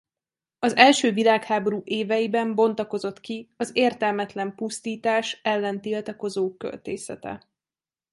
[0.59, 7.47] Az első világháború éveiben bontakozott ki az értelmetlen pusztítás ellen tiltakozó költészete.